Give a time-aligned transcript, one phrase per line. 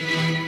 [0.00, 0.47] Thank you.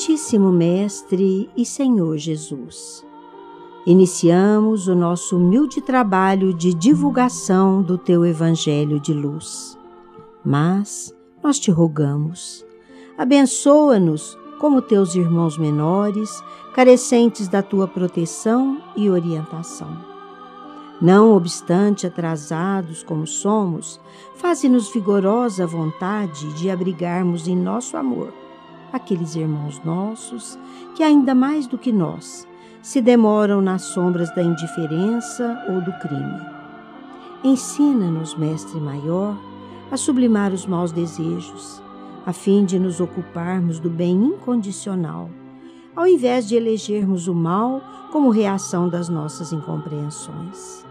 [0.00, 3.04] Amantíssimo Mestre e Senhor Jesus,
[3.84, 9.78] iniciamos o nosso humilde trabalho de divulgação do Teu Evangelho de luz.
[10.42, 12.64] Mas nós te rogamos,
[13.18, 16.42] abençoa-nos como teus irmãos menores,
[16.72, 19.94] carecentes da tua proteção e orientação.
[20.98, 24.00] Não obstante atrasados como somos,
[24.36, 28.32] faze-nos vigorosa vontade de abrigarmos em nosso amor
[28.92, 30.58] aqueles irmãos nossos
[30.94, 32.46] que, ainda mais do que nós,
[32.82, 36.40] se demoram nas sombras da indiferença ou do crime.
[37.44, 39.36] Ensina-nos, Mestre Maior,
[39.90, 41.82] a sublimar os maus desejos,
[42.24, 45.30] a fim de nos ocuparmos do bem incondicional,
[45.96, 47.82] ao invés de elegermos o mal
[48.12, 50.84] como reação das nossas incompreensões.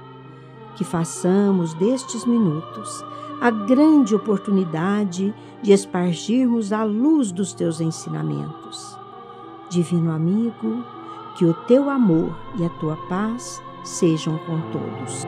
[0.80, 3.04] Que façamos destes minutos
[3.42, 8.98] a grande oportunidade de espargirmos a luz dos teus ensinamentos.
[9.70, 10.82] Divino amigo,
[11.38, 15.28] que o teu amor e a tua paz sejam com todos.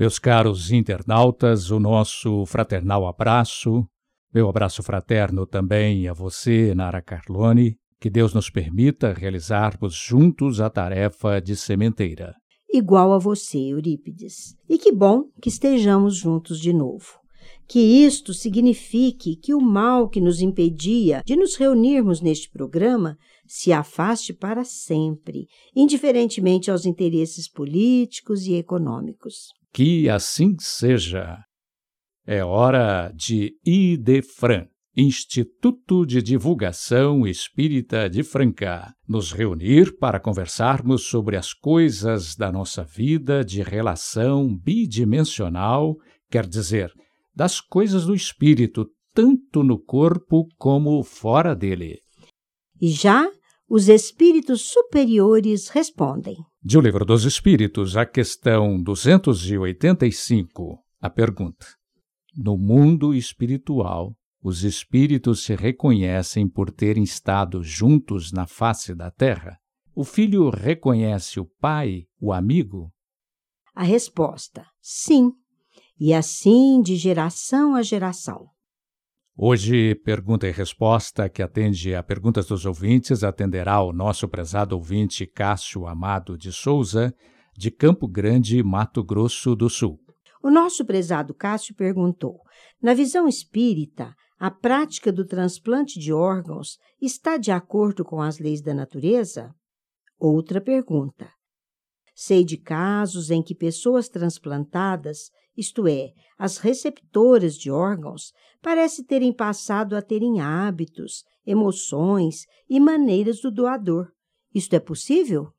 [0.00, 3.86] Meus caros internautas, o nosso fraternal abraço,
[4.32, 10.70] meu abraço fraterno também a você, Nara Carlone, que Deus nos permita realizarmos juntos a
[10.70, 12.34] tarefa de sementeira.
[12.72, 14.54] Igual a você, Eurípides.
[14.66, 17.20] E que bom que estejamos juntos de novo.
[17.68, 23.70] Que isto signifique que o mal que nos impedia de nos reunirmos neste programa se
[23.70, 25.46] afaste para sempre,
[25.76, 29.59] indiferentemente aos interesses políticos e econômicos.
[29.72, 31.38] Que assim seja.
[32.26, 34.66] É hora de IDEFRAN,
[34.96, 42.82] Instituto de Divulgação Espírita de Franca, nos reunir para conversarmos sobre as coisas da nossa
[42.82, 45.96] vida de relação bidimensional,
[46.28, 46.92] quer dizer,
[47.34, 52.00] das coisas do espírito, tanto no corpo como fora dele.
[52.80, 53.30] E já
[53.70, 56.36] os espíritos superiores respondem.
[56.60, 61.64] De O Livro dos Espíritos, a questão 285, a pergunta:
[62.36, 69.56] No mundo espiritual, os espíritos se reconhecem por terem estado juntos na face da terra?
[69.94, 72.92] O filho reconhece o pai, o amigo?
[73.72, 75.30] A resposta: sim,
[75.96, 78.48] e assim de geração a geração.
[79.42, 85.26] Hoje, pergunta e resposta que atende a perguntas dos ouvintes atenderá o nosso prezado ouvinte
[85.26, 87.14] Cássio Amado de Souza,
[87.56, 89.98] de Campo Grande, Mato Grosso do Sul.
[90.42, 92.40] O nosso prezado Cássio perguntou:
[92.82, 98.60] na visão espírita, a prática do transplante de órgãos está de acordo com as leis
[98.60, 99.54] da natureza?
[100.18, 101.30] Outra pergunta:
[102.14, 108.32] Sei de casos em que pessoas transplantadas, isto é, as receptoras de órgãos,
[108.62, 114.10] parece terem passado a terem hábitos, emoções e maneiras do doador.
[114.54, 115.52] Isto é possível?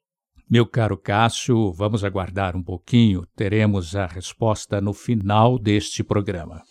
[0.50, 6.62] Meu caro Cássio, vamos aguardar um pouquinho, teremos a resposta no final deste programa.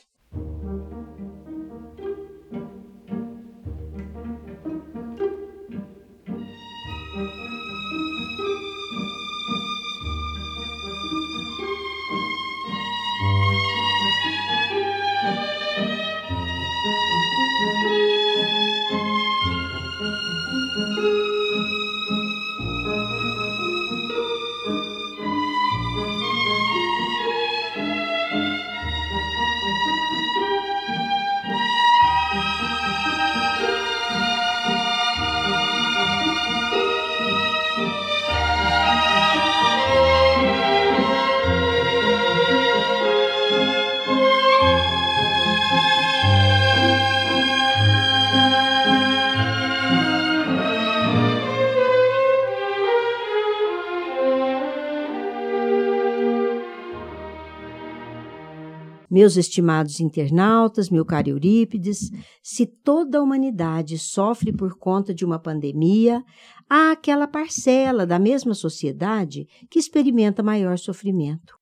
[59.21, 62.11] Meus estimados internautas, meu caro Eurípides,
[62.43, 66.25] se toda a humanidade sofre por conta de uma pandemia,
[66.71, 71.55] há aquela parcela da mesma sociedade que experimenta maior sofrimento,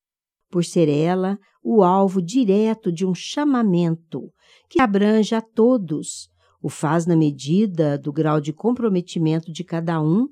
[0.48, 4.32] por ser ela o alvo direto de um chamamento
[4.70, 6.28] que abrange a todos,
[6.62, 10.28] o faz na medida do grau de comprometimento de cada um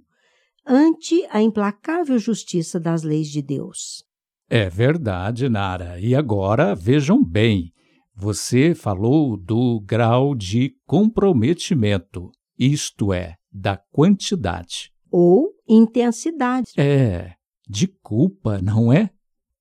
[0.65, 4.05] ante a implacável justiça das leis de Deus.
[4.49, 5.99] É verdade, Nara.
[5.99, 7.73] E agora vejam bem:
[8.15, 14.93] você falou do grau de comprometimento, isto é, da quantidade.
[15.11, 16.71] Ou intensidade.
[16.77, 17.33] É,
[17.69, 19.11] de culpa, não é?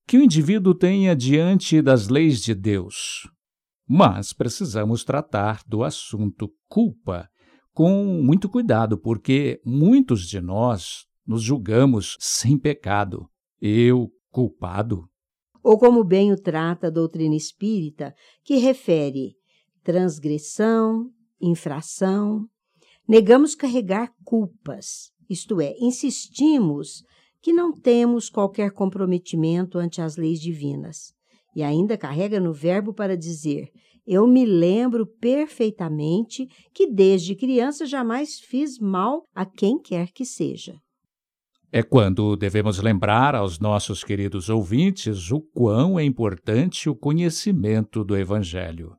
[0.06, 3.28] Que o indivíduo tenha diante das leis de Deus.
[3.88, 7.28] Mas precisamos tratar do assunto culpa
[7.72, 13.28] com muito cuidado, porque muitos de nós nos julgamos sem pecado.
[13.60, 15.08] Eu, culpado?
[15.62, 19.32] Ou como bem o trata a doutrina espírita, que refere
[19.82, 21.10] transgressão,
[21.40, 22.46] infração.
[23.08, 27.02] Negamos carregar culpas, isto é, insistimos
[27.40, 31.14] que não temos qualquer comprometimento ante as leis divinas.
[31.54, 33.70] E ainda carrega no verbo para dizer:
[34.06, 40.78] Eu me lembro perfeitamente que desde criança jamais fiz mal a quem quer que seja.
[41.72, 48.16] É quando devemos lembrar aos nossos queridos ouvintes o quão é importante o conhecimento do
[48.16, 48.96] Evangelho.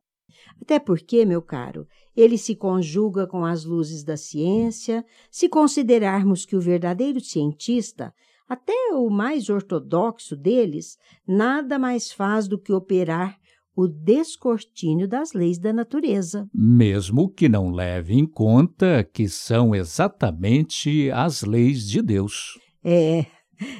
[0.61, 6.55] Até porque, meu caro, ele se conjuga com as luzes da ciência, se considerarmos que
[6.55, 8.13] o verdadeiro cientista,
[8.49, 10.97] até o mais ortodoxo deles,
[11.27, 13.37] nada mais faz do que operar
[13.77, 16.50] o descortínio das leis da natureza.
[16.51, 22.57] Mesmo que não leve em conta que são exatamente as leis de Deus.
[22.83, 23.27] É,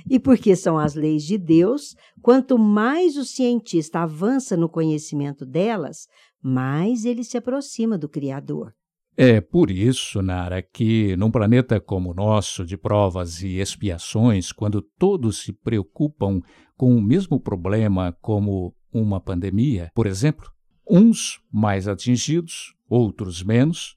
[0.08, 6.08] e porque são as leis de Deus, quanto mais o cientista avança no conhecimento delas,
[6.40, 8.74] mais ele se aproxima do Criador.
[9.20, 14.80] É por isso, Nara, que num planeta como o nosso, de provas e expiações, quando
[14.80, 16.40] todos se preocupam
[16.76, 20.50] com o mesmo problema como uma pandemia, por exemplo,
[20.90, 23.96] uns mais atingidos, outros menos,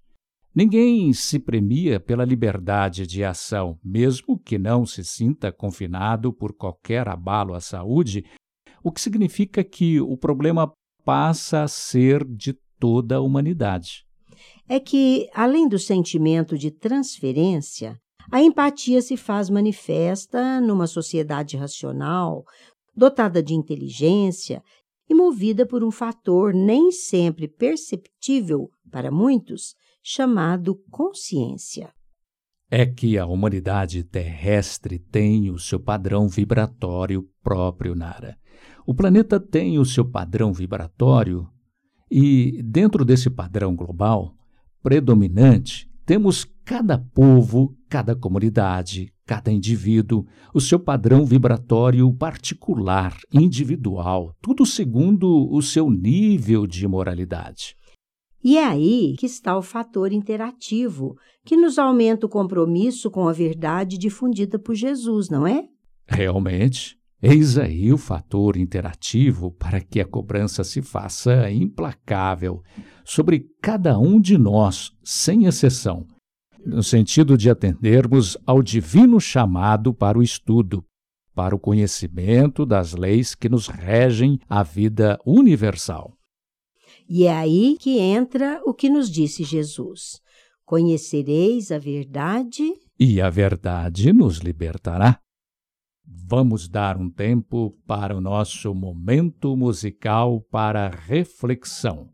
[0.54, 7.08] ninguém se premia pela liberdade de ação, mesmo que não se sinta confinado por qualquer
[7.08, 8.24] abalo à saúde,
[8.82, 10.72] o que significa que o problema
[11.04, 14.04] passa a ser de toda a humanidade.
[14.68, 17.96] É que, além do sentimento de transferência,
[18.32, 22.44] a empatia se faz manifesta numa sociedade racional,
[22.94, 24.62] dotada de inteligência
[25.10, 31.92] e movida por um fator nem sempre perceptível para muitos, chamado consciência.
[32.70, 38.38] É que a humanidade terrestre tem o seu padrão vibratório próprio, Nara.
[38.86, 41.48] O planeta tem o seu padrão vibratório
[42.08, 44.32] e, dentro desse padrão global
[44.80, 54.66] predominante, temos cada povo, cada comunidade, cada indivíduo, o seu padrão vibratório particular, individual, tudo
[54.66, 57.76] segundo o seu nível de moralidade.
[58.42, 63.32] E é aí que está o fator interativo, que nos aumenta o compromisso com a
[63.32, 65.68] verdade difundida por Jesus, não é?
[66.08, 72.64] Realmente, eis aí o fator interativo para que a cobrança se faça implacável
[73.04, 76.04] sobre cada um de nós, sem exceção,
[76.64, 80.84] no sentido de atendermos ao divino chamado para o estudo,
[81.34, 86.16] para o conhecimento das leis que nos regem a vida universal.
[87.08, 90.20] E é aí que entra o que nos disse Jesus:
[90.64, 95.18] Conhecereis a verdade, e a verdade nos libertará.
[96.04, 102.10] Vamos dar um tempo para o nosso momento musical para reflexão.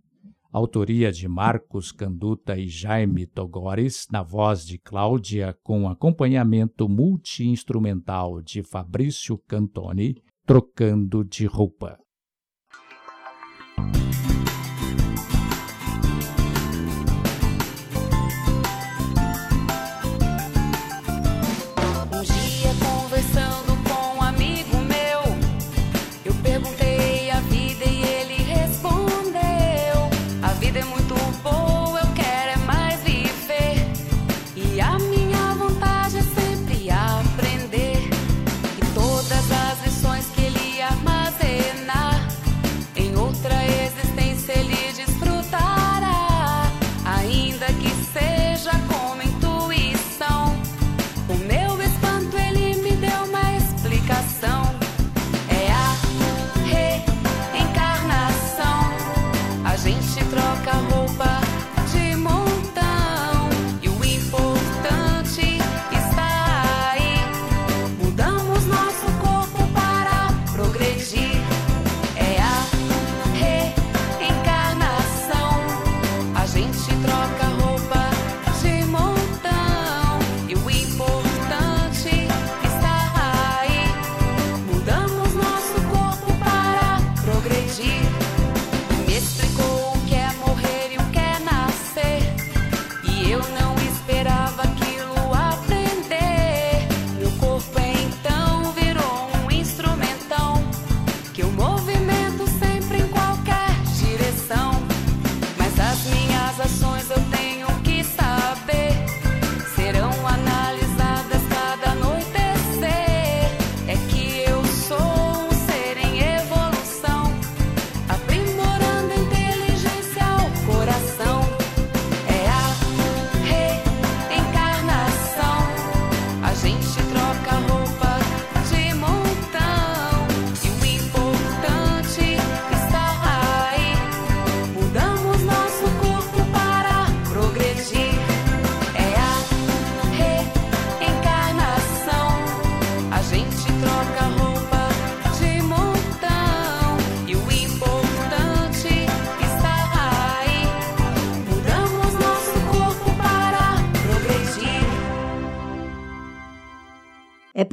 [0.57, 8.63] Autoria de Marcos Canduta e Jaime Togores, na voz de Cláudia, com acompanhamento multi-instrumental de
[8.63, 10.15] Fabrício Cantoni,
[10.47, 11.99] Trocando de Roupa.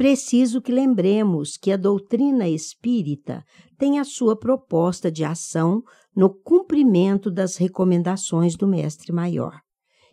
[0.04, 3.42] Preciso que lembremos que a doutrina espírita
[3.78, 5.82] tem a sua proposta de ação
[6.14, 9.58] no cumprimento das recomendações do Mestre Maior.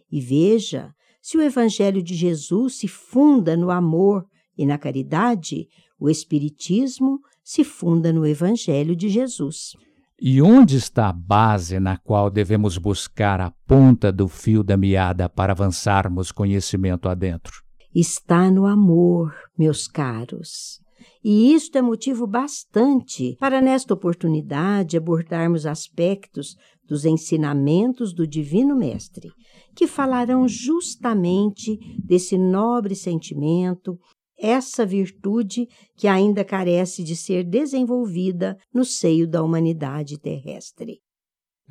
[0.10, 4.24] E veja, se o Evangelho de Jesus se funda no amor
[4.58, 5.68] e na caridade,
[6.00, 9.74] o Espiritismo se funda no Evangelho de Jesus.
[10.22, 15.28] E onde está a base na qual devemos buscar a ponta do fio da meada
[15.28, 17.71] para avançarmos conhecimento adentro?
[17.94, 20.80] Está no amor, meus caros.
[21.24, 26.56] E isto é motivo bastante para, nesta oportunidade, abordarmos aspectos
[26.88, 29.30] dos ensinamentos do Divino Mestre,
[29.76, 34.00] que falarão justamente desse nobre sentimento,
[34.38, 41.00] essa virtude que ainda carece de ser desenvolvida no seio da humanidade terrestre.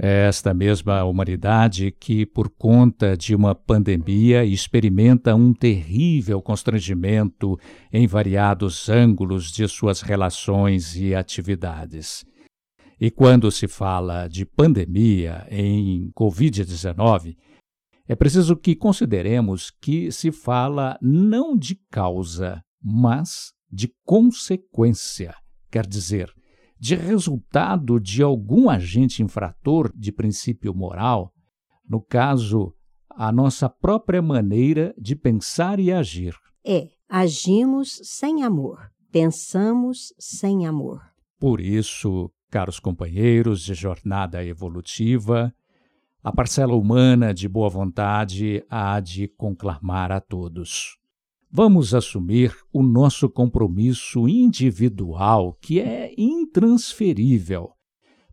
[0.03, 7.59] É esta mesma humanidade que, por conta de uma pandemia, experimenta um terrível constrangimento
[7.93, 12.25] em variados ângulos de suas relações e atividades.
[12.99, 17.37] E quando se fala de pandemia em Covid-19,
[18.09, 25.35] é preciso que consideremos que se fala não de causa, mas de consequência.
[25.71, 26.33] Quer dizer,
[26.81, 31.31] de resultado de algum agente infrator de princípio moral,
[31.87, 32.75] no caso,
[33.11, 36.35] a nossa própria maneira de pensar e agir.
[36.65, 41.03] É, agimos sem amor, pensamos sem amor.
[41.39, 45.55] Por isso, caros companheiros de jornada evolutiva,
[46.23, 51.00] a parcela humana de boa vontade há de conclamar a todos
[51.51, 57.71] vamos assumir o nosso compromisso individual, que é intransferível.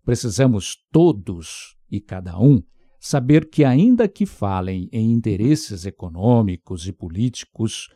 [0.03, 2.62] Precisamos todos e cada um
[3.00, 7.89] saber que, ainda que falem em interesses econômicos e políticos,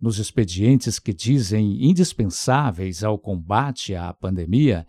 [0.00, 4.86] nos expedientes que dizem indispensáveis ao combate à pandemia,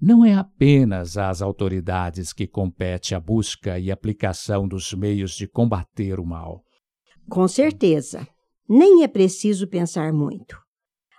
[0.00, 6.18] não é apenas às autoridades que compete a busca e aplicação dos meios de combater
[6.18, 6.62] o mal.
[7.28, 8.26] Com certeza.
[8.68, 10.58] Nem é preciso pensar muito.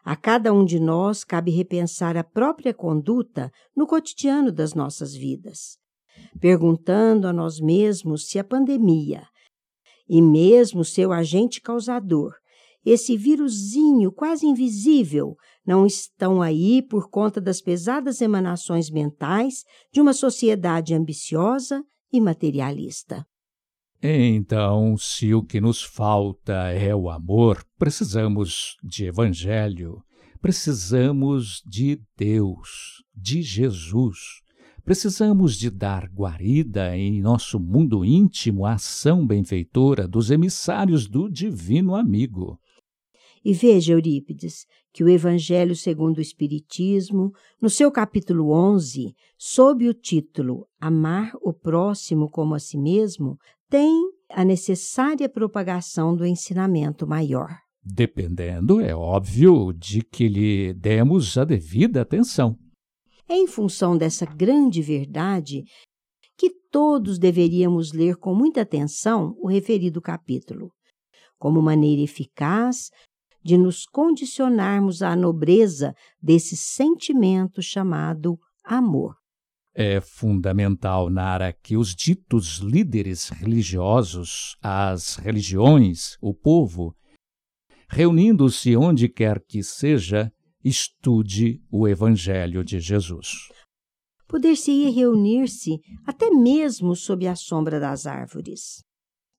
[0.03, 5.77] A cada um de nós cabe repensar a própria conduta no cotidiano das nossas vidas,
[6.39, 9.23] perguntando a nós mesmos se a pandemia
[10.07, 12.35] e mesmo seu agente causador,
[12.85, 15.35] esse vírusinho quase invisível,
[15.65, 21.83] não estão aí por conta das pesadas emanações mentais de uma sociedade ambiciosa
[22.13, 23.25] e materialista.
[24.01, 30.03] Então, se o que nos falta é o amor, precisamos de Evangelho,
[30.41, 34.41] precisamos de Deus, de Jesus.
[34.83, 41.95] Precisamos de dar guarida em nosso mundo íntimo à ação benfeitora dos emissários do Divino
[41.95, 42.59] Amigo.
[43.43, 49.93] E veja, Eurípides, que o Evangelho segundo o Espiritismo, no seu capítulo 11, sob o
[49.93, 53.37] título Amar o próximo como a si mesmo,
[53.69, 57.49] tem a necessária propagação do ensinamento maior.
[57.83, 62.57] Dependendo, é óbvio, de que lhe demos a devida atenção.
[63.27, 65.63] É em função dessa grande verdade
[66.37, 70.71] que todos deveríamos ler com muita atenção o referido capítulo,
[71.37, 72.89] como maneira eficaz
[73.43, 79.15] de nos condicionarmos à nobreza desse sentimento chamado amor.
[79.77, 86.95] É fundamental, Nara, que os ditos líderes religiosos, as religiões, o povo,
[87.89, 90.31] reunindo-se onde quer que seja,
[90.63, 93.49] estude o Evangelho de Jesus.
[94.29, 98.81] Poder-se-ia reunir-se até mesmo sob a sombra das árvores.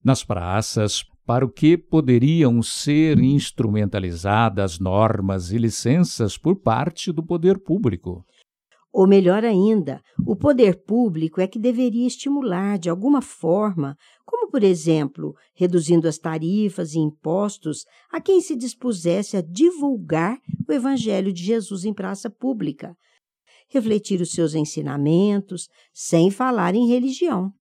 [0.05, 7.59] Nas praças, para o que poderiam ser instrumentalizadas normas e licenças por parte do poder
[7.59, 8.23] público.
[8.97, 14.65] Ou melhor ainda, o poder público é que deveria estimular de alguma forma, como por
[14.65, 21.45] exemplo, reduzindo as tarifas e impostos a quem se dispusesse a divulgar o Evangelho de
[21.45, 22.97] Jesus em praça pública,
[23.69, 27.53] refletir os seus ensinamentos, sem falar em religião.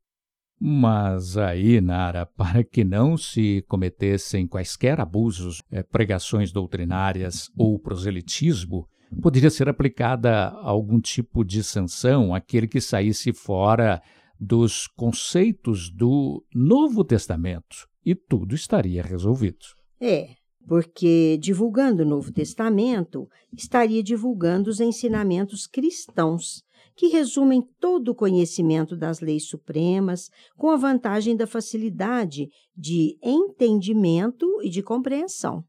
[0.58, 8.88] Mas aí, Nara, para que não se cometessem quaisquer abusos, eh, pregações doutrinárias ou proselitismo,
[9.22, 14.02] poderia ser aplicada algum tipo de sanção àquele que saísse fora
[14.40, 19.66] dos conceitos do Novo Testamento e tudo estaria resolvido.
[20.00, 20.36] É,
[20.68, 26.64] porque divulgando o Novo Testamento estaria divulgando os ensinamentos cristãos,
[26.96, 34.46] que resumem todo o conhecimento das leis supremas, com a vantagem da facilidade de entendimento
[34.62, 35.64] e de compreensão.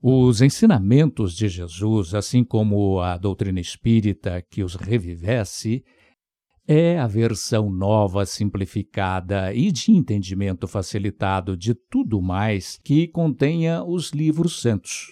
[0.00, 5.82] Os ensinamentos de Jesus, assim como a doutrina espírita que os revivesse,
[6.68, 14.10] é a versão nova, simplificada e de entendimento facilitado de tudo mais que contenha os
[14.10, 15.10] livros santos.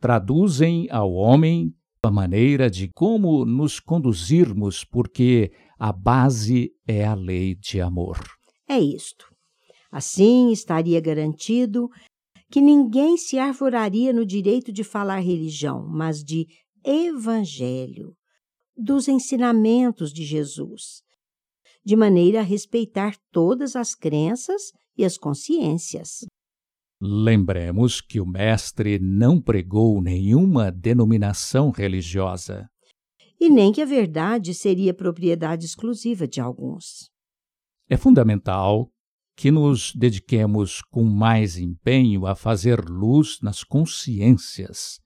[0.00, 7.54] Traduzem ao homem a maneira de como nos conduzirmos, porque a base é a lei
[7.56, 8.18] de amor.
[8.66, 9.26] É isto.
[9.90, 11.88] Assim estaria garantido
[12.50, 16.46] que ninguém se arvoraria no direito de falar religião, mas de
[16.84, 18.16] evangelho,
[18.76, 21.02] dos ensinamentos de Jesus,
[21.84, 26.24] de maneira a respeitar todas as crenças e as consciências.
[27.00, 32.68] Lembremos que o Mestre não pregou nenhuma denominação religiosa.
[33.40, 37.08] E nem que a verdade seria propriedade exclusiva de alguns.
[37.88, 38.90] É fundamental
[39.38, 44.98] que nos dediquemos com mais empenho a fazer luz nas consciências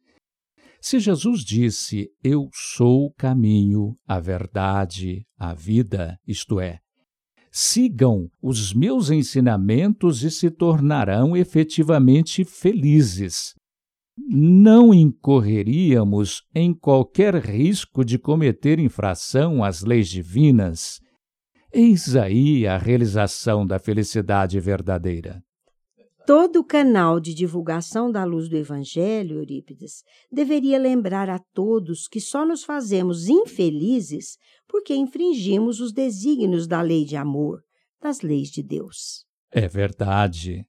[0.83, 6.81] se Jesus disse: Eu sou o caminho, a verdade, a vida, isto é,
[7.53, 13.55] sigam os meus ensinamentos e se tornarão efetivamente felizes.
[14.29, 20.99] Não incorreríamos em qualquer risco de cometer infração às leis divinas.
[21.75, 25.43] Eis aí a realização da felicidade verdadeira.
[26.27, 32.21] Todo o canal de divulgação da luz do Evangelho, Eurípides, deveria lembrar a todos que
[32.21, 34.37] só nos fazemos infelizes
[34.69, 37.61] porque infringimos os desígnios da lei de amor,
[38.01, 39.25] das leis de Deus.
[39.51, 40.67] É verdade.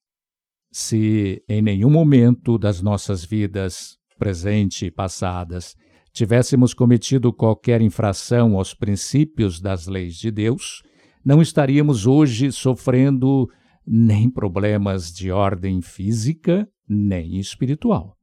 [0.72, 5.76] Se em nenhum momento das nossas vidas, presente e passadas,
[6.14, 10.82] tivéssemos cometido qualquer infração aos princípios das leis de Deus,
[11.24, 13.50] não estaríamos hoje sofrendo
[13.86, 18.18] nem problemas de ordem física nem espiritual.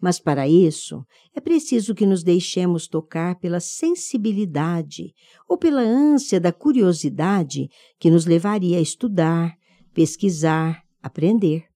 [0.00, 1.04] Mas para isso
[1.34, 5.14] é preciso que nos deixemos tocar pela sensibilidade
[5.48, 7.68] ou pela ânsia da curiosidade
[8.00, 9.54] que nos levaria a estudar,
[9.94, 11.66] pesquisar, aprender.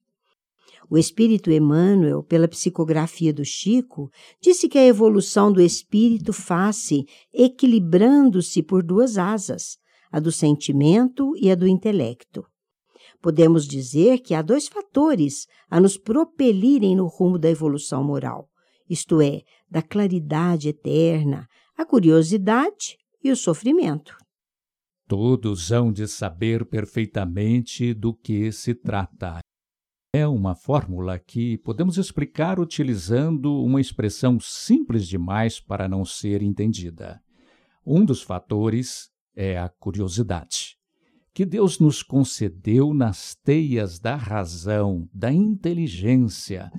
[0.90, 8.62] O espírito Emmanuel, pela psicografia do Chico, disse que a evolução do espírito faz-se equilibrando-se
[8.62, 9.78] por duas asas,
[10.10, 12.44] a do sentimento e a do intelecto.
[13.20, 18.48] Podemos dizer que há dois fatores a nos propelirem no rumo da evolução moral,
[18.88, 24.16] isto é, da claridade eterna, a curiosidade e o sofrimento.
[25.08, 29.40] Todos hão de saber perfeitamente do que se trata.
[30.12, 37.20] É uma fórmula que podemos explicar utilizando uma expressão simples demais para não ser entendida.
[37.84, 40.76] Um dos fatores é a curiosidade
[41.36, 46.72] que Deus nos concedeu nas teias da razão, da inteligência,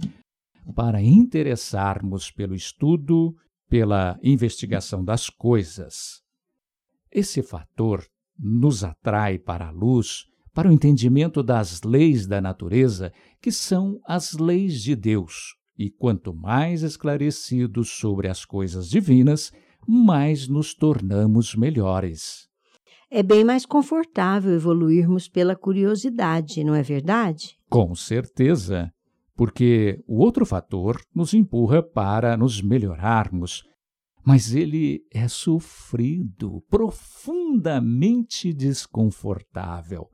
[0.74, 3.36] para interessarmos pelo estudo,
[3.70, 6.24] pela investigação das coisas.
[7.12, 8.04] Esse fator
[8.36, 14.34] nos atrai para a luz, para o entendimento das leis da natureza, que são as
[14.34, 15.54] leis de Deus.
[15.78, 19.52] E quanto mais esclarecidos sobre as coisas divinas,
[19.88, 22.47] mais nos tornamos melhores.
[23.10, 27.58] É bem mais confortável evoluirmos pela curiosidade, não é verdade?
[27.70, 28.92] Com certeza,
[29.34, 33.64] porque o outro fator nos empurra para nos melhorarmos,
[34.26, 40.10] mas ele é sofrido, profundamente desconfortável,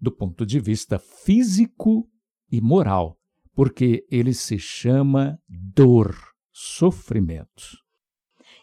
[0.00, 2.08] do ponto de vista físico
[2.50, 3.18] e moral,
[3.54, 6.16] porque ele se chama dor,
[6.50, 7.76] sofrimento.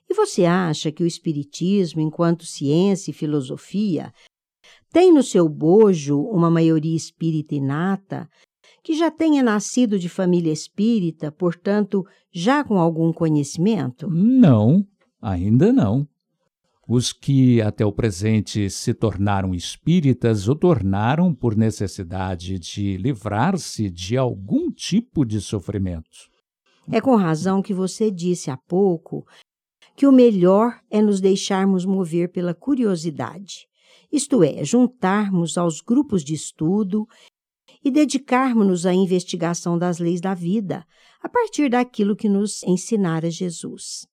[0.09, 4.13] E você acha que o Espiritismo, enquanto ciência e filosofia,
[4.91, 8.29] tem no seu bojo uma maioria espírita inata,
[8.83, 14.09] que já tenha nascido de família espírita, portanto, já com algum conhecimento?
[14.09, 14.85] Não,
[15.21, 16.07] ainda não.
[16.87, 24.15] Os que até o presente se tornaram espíritas o tornaram por necessidade de livrar-se de
[24.15, 26.29] algum tipo de sofrimento.
[26.89, 29.25] É com razão que você disse há pouco
[29.97, 33.67] que o melhor é nos deixarmos mover pela curiosidade,
[34.11, 37.07] isto é, juntarmos aos grupos de estudo
[37.83, 40.85] e dedicarmos-nos à investigação das leis da vida,
[41.19, 44.05] a partir daquilo que nos ensinara Jesus.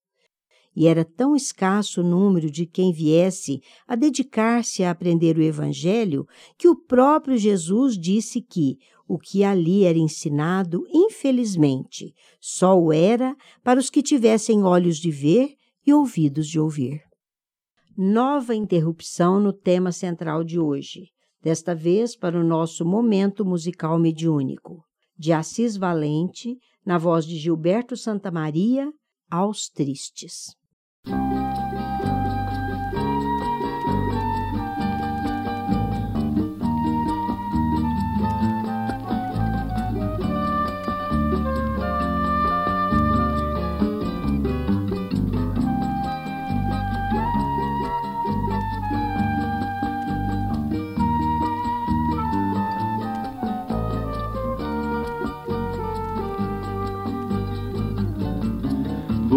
[0.74, 6.26] E era tão escasso o número de quem viesse a dedicar-se a aprender o Evangelho
[6.56, 13.36] que o próprio Jesus disse que o que ali era ensinado, infelizmente, só o era
[13.62, 15.54] para os que tivessem olhos de ver
[15.86, 17.02] e ouvidos de ouvir.
[17.96, 21.10] Nova interrupção no tema central de hoje,
[21.42, 24.82] desta vez para o nosso momento musical mediúnico.
[25.16, 28.90] De Assis Valente, na voz de Gilberto Santa Maria,
[29.30, 30.54] aos tristes.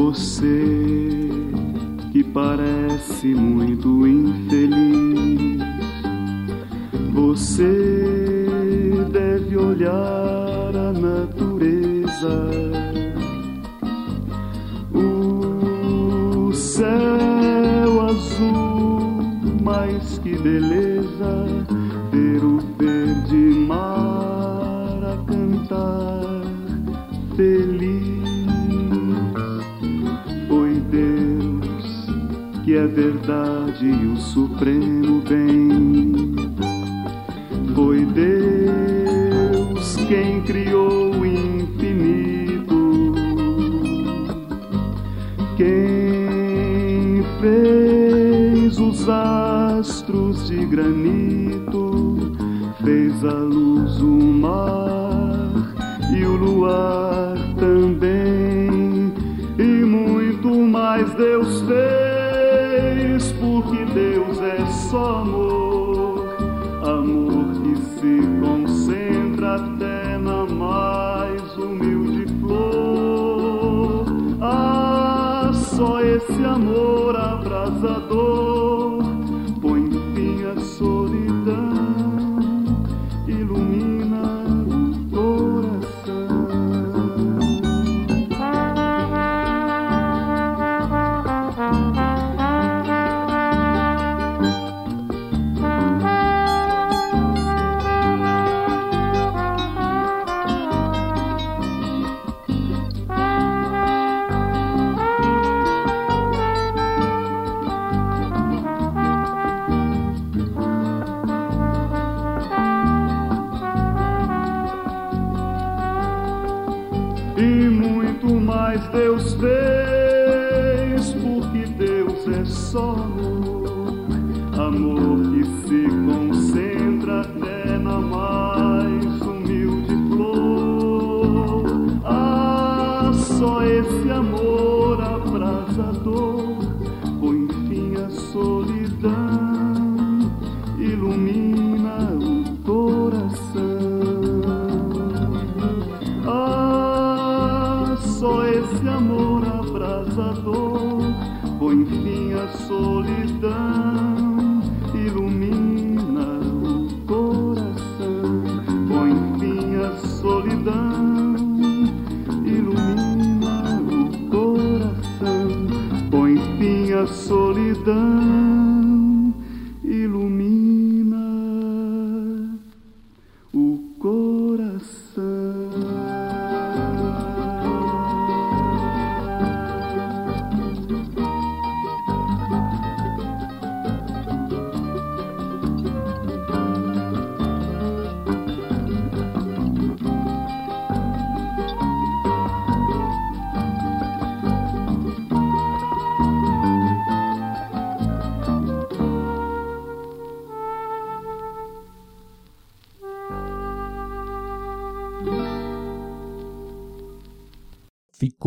[0.07, 1.29] Você
[2.13, 5.61] que parece muito infeliz,
[7.11, 12.49] você deve olhar a natureza.
[14.93, 19.11] O céu azul,
[19.61, 20.86] mais que beleza,
[32.97, 36.33] verdade e o supremo bem.
[37.75, 43.13] Foi Deus quem criou o infinito,
[45.55, 52.35] quem fez os astros de granito,
[52.83, 55.75] fez a luz, o mar
[56.17, 59.13] e o luar também,
[59.59, 61.96] e muito mais Deus fez
[75.77, 78.97] só esse amor abrasador
[79.61, 81.36] põe fim à solidão.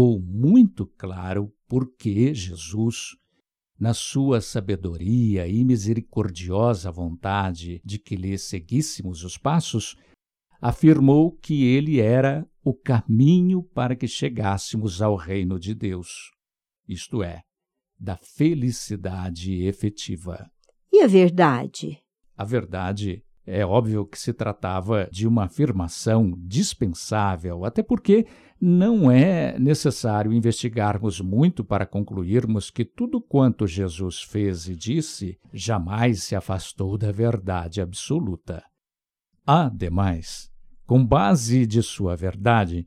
[0.00, 3.16] Ficou muito claro por que Jesus,
[3.78, 9.96] na sua sabedoria e misericordiosa vontade de que lhe seguíssemos os passos,
[10.58, 16.30] afirmou que ele era o caminho para que chegássemos ao reino de Deus,
[16.88, 17.42] isto é,
[17.98, 20.50] da felicidade efetiva.
[20.90, 21.98] E a verdade?
[22.34, 28.26] A verdade é óbvio que se tratava de uma afirmação dispensável, até porque
[28.61, 36.23] não é necessário investigarmos muito para concluirmos que tudo quanto Jesus fez e disse jamais
[36.23, 38.62] se afastou da verdade absoluta.
[39.46, 40.51] Ademais,
[40.87, 42.87] com base de sua verdade,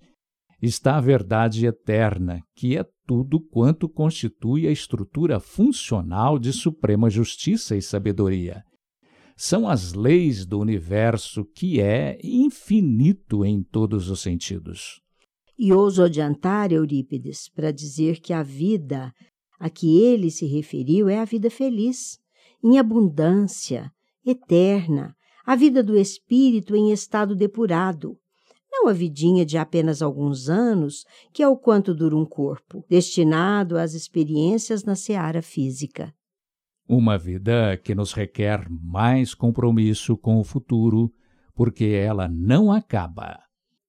[0.61, 7.75] está a verdade eterna, que é tudo quanto constitui a estrutura funcional de suprema justiça
[7.75, 8.63] e sabedoria
[9.35, 15.01] são as leis do universo que é infinito em todos os sentidos.
[15.57, 19.13] E ouso adiantar, Eurípides, para dizer que a vida
[19.59, 22.19] a que ele se referiu é a vida feliz,
[22.61, 23.89] em abundância,
[24.25, 28.17] eterna, a vida do espírito em estado depurado,
[28.69, 33.77] não a vidinha de apenas alguns anos, que é o quanto dura um corpo, destinado
[33.77, 36.13] às experiências na seara física.
[36.85, 41.09] Uma vida que nos requer mais compromisso com o futuro,
[41.55, 43.39] porque ela não acaba,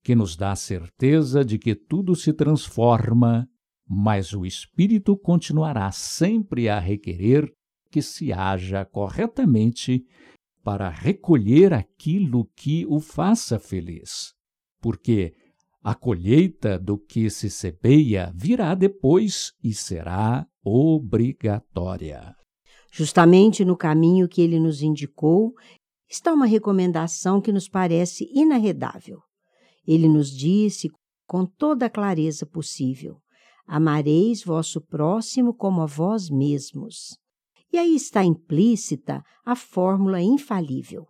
[0.05, 3.49] que nos dá certeza de que tudo se transforma,
[3.89, 7.51] mas o espírito continuará sempre a requerer
[7.91, 10.05] que se haja corretamente
[10.63, 14.35] para recolher aquilo que o faça feliz,
[14.81, 15.33] porque
[15.83, 22.35] a colheita do que se semeia virá depois e será obrigatória.
[22.93, 25.55] Justamente no caminho que ele nos indicou
[26.09, 29.21] está uma recomendação que nos parece inarredável.
[29.87, 30.91] Ele nos disse
[31.27, 33.19] com toda a clareza possível:
[33.67, 37.17] Amareis vosso próximo como a vós mesmos.
[37.73, 41.07] E aí está implícita a fórmula infalível.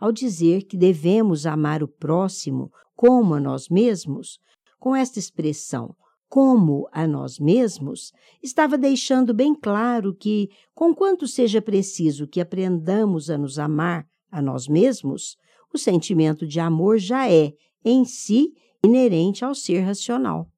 [0.00, 4.38] Ao dizer que devemos amar o próximo como a nós mesmos,
[4.78, 5.94] com esta expressão,
[6.28, 13.38] como a nós mesmos, estava deixando bem claro que, conquanto seja preciso que aprendamos a
[13.38, 15.36] nos amar a nós mesmos,
[15.72, 17.52] o sentimento de amor já é,
[17.84, 20.50] em si, inerente ao ser racional.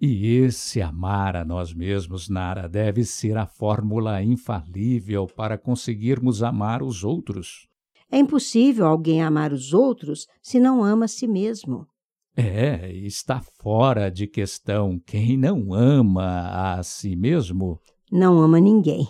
[0.00, 6.82] E esse amar a nós mesmos, Nara, deve ser a fórmula infalível para conseguirmos amar
[6.82, 7.68] os outros.
[8.10, 11.86] É impossível alguém amar os outros se não ama a si mesmo.
[12.34, 17.78] É, está fora de questão quem não ama a si mesmo.
[18.10, 19.06] Não ama ninguém.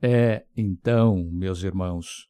[0.00, 2.28] É, então, meus irmãos,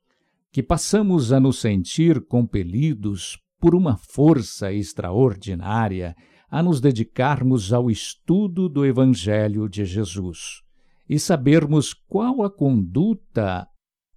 [0.53, 6.15] que passamos a nos sentir compelidos por uma força extraordinária
[6.51, 10.63] a nos dedicarmos ao estudo do Evangelho de Jesus
[11.09, 13.67] e sabermos qual a conduta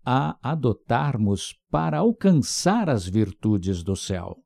[0.05, 4.37] a adotarmos para alcançar as virtudes do céu.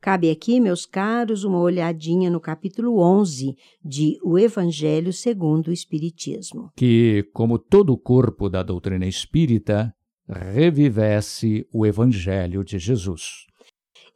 [0.00, 6.70] Cabe aqui, meus caros, uma olhadinha no capítulo 11 de O Evangelho segundo o Espiritismo.
[6.76, 9.92] Que, como todo o corpo da doutrina espírita,
[10.28, 13.47] revivesse o Evangelho de Jesus.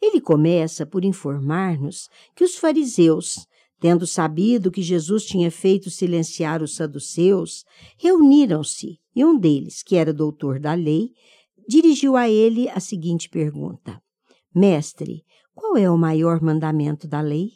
[0.02, 3.46] Ele começa por informar-nos que os fariseus,
[3.78, 7.64] tendo sabido que Jesus tinha feito silenciar os saduceus,
[7.96, 11.10] reuniram-se e um deles, que era doutor da lei,
[11.68, 14.02] dirigiu a ele a seguinte pergunta:
[14.52, 15.22] Mestre,
[15.54, 17.52] qual é o maior mandamento da lei?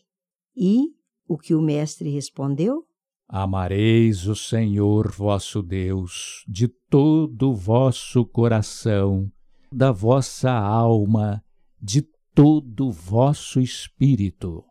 [0.56, 0.90] E
[1.28, 2.84] o que o mestre respondeu?
[3.28, 9.28] Amareis o Senhor vosso Deus de todo o vosso coração,
[9.72, 11.42] da vossa alma,
[11.82, 12.06] de
[12.36, 14.62] todo o vosso espírito.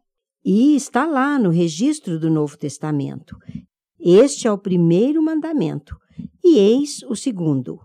[0.45, 3.36] E está lá no registro do Novo Testamento.
[3.99, 5.97] Este é o primeiro mandamento,
[6.43, 7.80] e eis o segundo: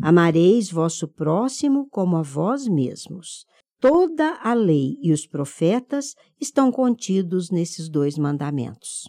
[0.00, 3.44] Amareis vosso próximo como a vós mesmos.
[3.80, 9.08] Toda a lei e os profetas estão contidos nesses dois mandamentos.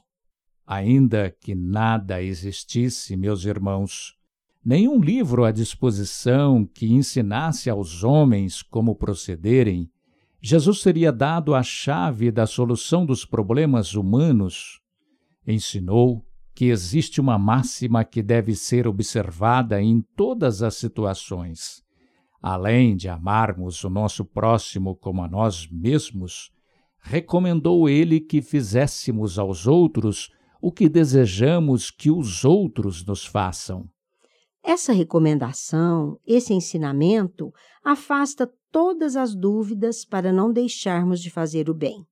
[0.65, 4.15] Ainda que nada existisse, meus irmãos,
[4.65, 9.87] nenhum livro à disposição que ensinasse aos homens como procederem,
[10.47, 14.79] Jesus teria dado a chave da solução dos problemas humanos,
[15.47, 21.81] ensinou que existe uma máxima que deve ser observada em todas as situações.
[22.39, 26.51] Além de amarmos o nosso próximo como a nós mesmos,
[27.01, 30.29] recomendou ele que fizéssemos aos outros
[30.61, 33.89] o que desejamos que os outros nos façam.
[34.67, 42.03] Essa recomendação, esse ensinamento, afasta todas as dúvidas para não deixarmos de fazer o bem.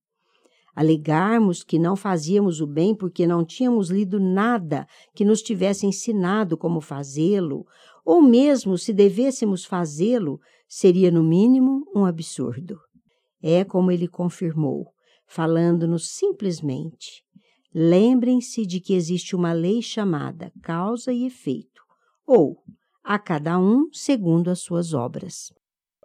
[0.76, 4.86] Alegarmos que não fazíamos o bem porque não tínhamos lido nada
[5.16, 7.66] que nos tivesse ensinado como fazê-lo,
[8.06, 12.78] ou mesmo se devêssemos fazê-lo, seria no mínimo um absurdo.
[13.42, 14.92] É como ele confirmou,
[15.26, 17.24] falando-nos simplesmente:
[17.74, 21.74] lembrem-se de que existe uma lei chamada causa e efeito
[22.26, 22.64] ou
[23.04, 25.52] a cada um segundo as suas obras.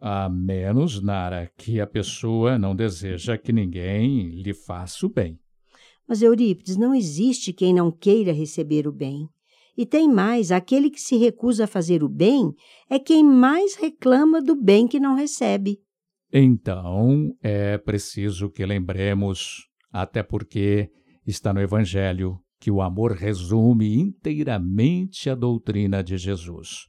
[0.00, 5.38] A menos, Nara, que a pessoa não deseja que ninguém lhe faça o bem.
[6.06, 9.28] Mas, Eurípides, não existe quem não queira receber o bem.
[9.76, 12.52] E tem mais: aquele que se recusa a fazer o bem
[12.88, 15.80] é quem mais reclama do bem que não recebe.
[16.32, 20.90] Então, é preciso que lembremos, até porque
[21.26, 26.86] está no Evangelho, que o amor resume inteiramente a doutrina de Jesus,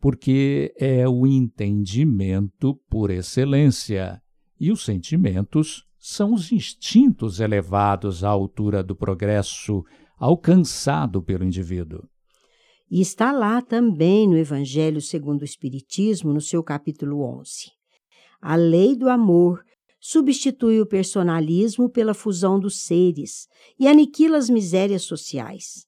[0.00, 4.20] porque é o entendimento por excelência
[4.58, 9.84] e os sentimentos são os instintos elevados à altura do progresso
[10.18, 12.02] alcançado pelo indivíduo.
[12.90, 17.72] E está lá também no Evangelho segundo o Espiritismo, no seu capítulo 11.
[18.40, 19.64] A lei do amor
[19.98, 23.46] substitui o personalismo pela fusão dos seres
[23.78, 25.86] e aniquila as misérias sociais.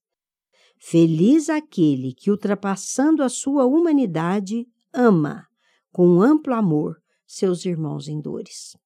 [0.81, 5.47] Feliz aquele que, ultrapassando a sua humanidade, ama,
[5.91, 8.77] com amplo amor, seus irmãos em dores.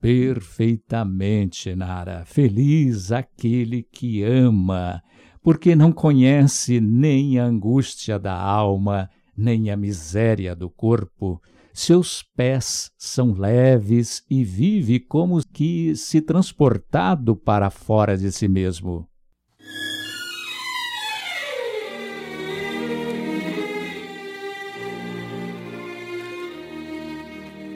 [0.00, 2.24] Perfeitamente, Nara.
[2.24, 5.02] Feliz aquele que ama,
[5.42, 11.40] porque não conhece nem a angústia da alma, nem a miséria do corpo.
[11.82, 19.08] Seus pés são leves e vive como que se transportado para fora de si mesmo.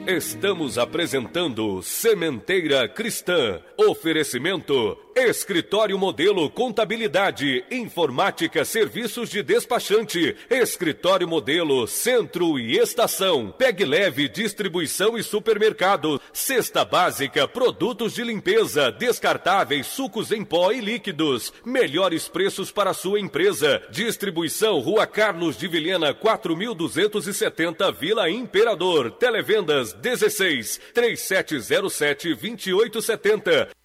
[0.05, 3.59] Estamos apresentando Sementeira Cristã.
[3.75, 14.27] Oferecimento Escritório Modelo Contabilidade, Informática, Serviços de Despachante, Escritório Modelo Centro e Estação, Peg Leve
[14.27, 22.27] Distribuição e Supermercado, Cesta Básica, Produtos de Limpeza, Descartáveis, Sucos em Pó e Líquidos, melhores
[22.27, 23.81] preços para sua empresa.
[23.89, 29.11] Distribuição Rua Carlos de Vilhena, 4270 Vila Imperador.
[29.11, 33.84] Televendas 16 3707 2870.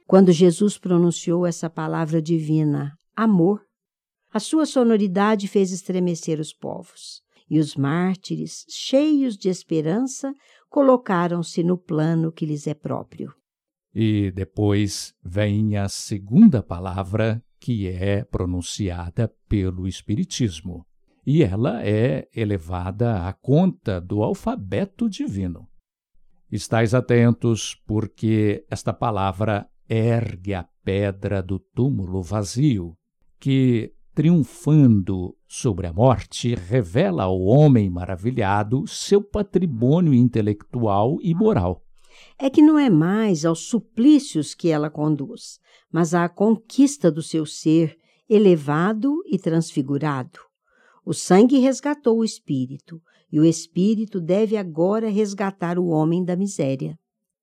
[0.08, 3.62] Quando Jesus pronunciou essa palavra divina, amor,
[4.34, 7.22] a sua sonoridade fez estremecer os povos.
[7.48, 10.34] E os mártires, cheios de esperança,
[10.72, 13.36] colocaram-se no plano que lhes é próprio.
[13.94, 20.88] E depois vem a segunda palavra que é pronunciada pelo Espiritismo,
[21.28, 25.68] e ela é elevada à conta do alfabeto divino.
[26.50, 32.96] Estais atentos, porque esta palavra ergue a pedra do túmulo vazio,
[33.38, 41.84] que triunfando sobre a morte, revela ao homem maravilhado seu patrimônio intelectual e moral.
[42.38, 45.60] É que não é mais aos suplícios que ela conduz,
[45.92, 47.98] mas à conquista do seu ser
[48.30, 50.40] elevado e transfigurado.
[51.06, 53.02] O sangue resgatou o espírito,
[53.32, 56.98] e o espírito deve agora resgatar o homem da miséria.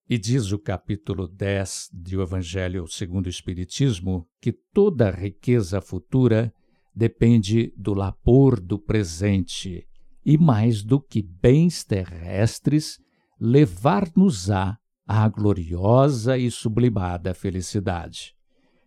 [0.09, 6.53] E diz o capítulo 10 do Evangelho segundo o Espiritismo que toda riqueza futura
[6.99, 9.87] depende do labor do presente
[10.27, 12.99] e, mais do que bens terrestres,
[13.41, 14.77] levar-nos-á
[15.07, 18.35] à gloriosa e sublimada felicidade.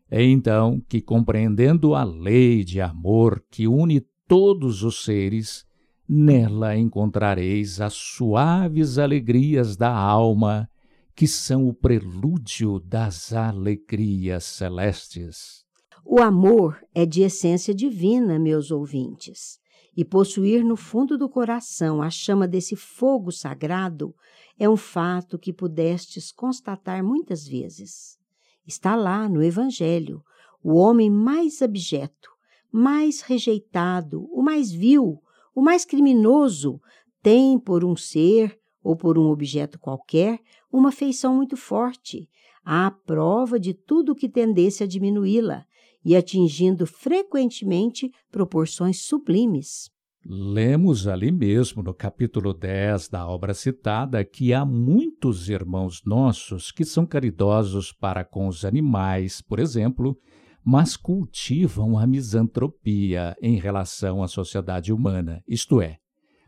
[0.10, 5.66] É então que, compreendendo a lei de amor que une todos os seres,
[6.08, 10.70] nela encontrareis as suaves alegrias da alma
[11.16, 15.61] que são o prelúdio das alegrias celestes.
[16.04, 19.60] O amor é de essência divina, meus ouvintes,
[19.96, 24.16] e possuir no fundo do coração a chama desse fogo sagrado
[24.58, 28.18] é um fato que pudestes constatar muitas vezes.
[28.66, 30.24] Está lá no Evangelho,
[30.64, 32.30] o homem mais abjeto,
[32.72, 35.22] mais rejeitado, o mais vil,
[35.54, 36.82] o mais criminoso,
[37.22, 40.40] tem por um ser ou por um objeto qualquer
[40.72, 42.30] uma feição muito forte,
[42.64, 45.66] à prova de tudo que tendesse a diminuí-la
[46.04, 49.90] e atingindo frequentemente proporções sublimes.
[50.24, 56.86] Lemos ali mesmo no capítulo 10 da obra citada que há muitos irmãos nossos que
[56.86, 60.16] são caridosos para com os animais, por exemplo,
[60.64, 65.98] mas cultivam a misantropia em relação à sociedade humana, isto é,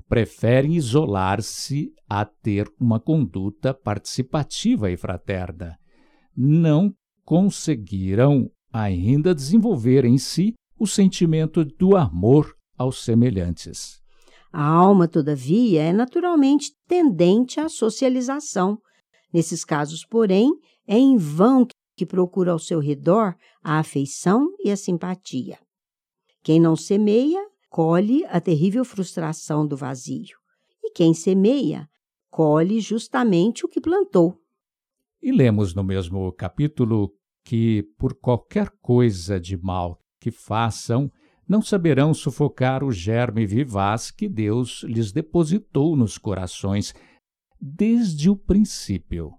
[0.08, 5.80] preferem isolar-se a ter uma conduta participativa e fraterna.
[6.38, 6.94] Não
[7.26, 14.02] conseguiram ainda desenvolver em si o sentimento do amor aos semelhantes.
[14.52, 18.80] A alma, todavia, é naturalmente tendente à socialização.
[19.32, 20.52] Nesses casos, porém,
[20.88, 25.60] é em vão que procura ao seu redor a afeição e a simpatia.
[26.44, 30.38] Quem não semeia, colhe a terrível frustração do vazio.
[30.84, 31.88] E quem semeia,
[32.30, 34.38] colhe justamente o que plantou.
[35.22, 37.12] E lemos no mesmo capítulo
[37.44, 41.12] que, por qualquer coisa de mal que façam,
[41.48, 46.94] não saberão sufocar o germe vivaz que Deus lhes depositou nos corações
[47.60, 49.32] desde o princípio.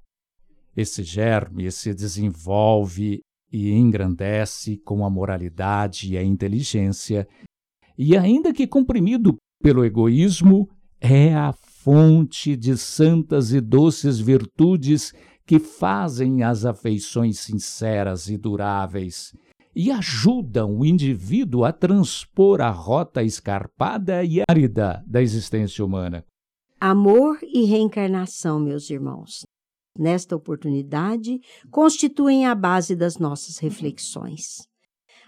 [0.76, 7.26] Esse germe se desenvolve e engrandece com a moralidade e a inteligência,
[7.96, 10.68] e ainda que comprimido pelo egoísmo,
[11.00, 15.12] é a fonte de santas e doces virtudes
[15.46, 19.32] que fazem as afeições sinceras e duráveis
[19.74, 26.24] e ajudam o indivíduo a transpor a rota escarpada e árida da existência humana.
[26.80, 29.44] Amor e reencarnação, meus irmãos,
[29.98, 31.40] nesta oportunidade,
[31.70, 34.68] constituem a base das nossas reflexões.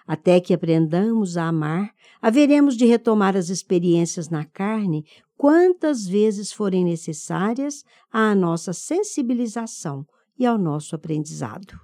[0.07, 1.91] Até que aprendamos a amar,
[2.23, 5.05] haveremos de retomar as experiências na carne
[5.37, 10.07] quantas vezes forem necessárias à nossa sensibilização
[10.39, 11.79] e ao nosso aprendizado.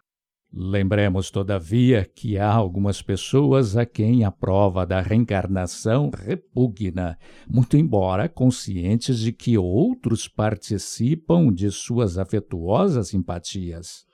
[0.55, 7.19] Lembremos, todavia, que há algumas pessoas a quem a prova da reencarnação repugna,
[7.49, 14.05] muito embora conscientes de que outros participam de suas afetuosas simpatias.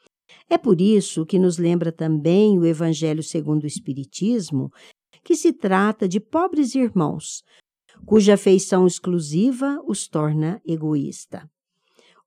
[0.51, 4.71] É por isso que nos lembra também o Evangelho segundo o Espiritismo,
[5.23, 7.43] que se trata de pobres irmãos,
[8.07, 11.49] cuja afeição exclusiva os torna egoísta.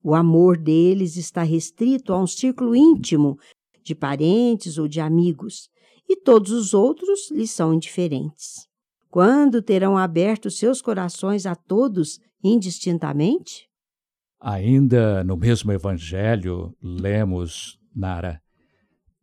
[0.03, 3.37] O amor deles está restrito a um círculo íntimo
[3.83, 5.69] de parentes ou de amigos,
[6.07, 8.67] e todos os outros lhes são indiferentes.
[9.09, 13.67] Quando terão aberto seus corações a todos indistintamente?
[14.39, 18.41] Ainda no mesmo Evangelho, lemos, Nara,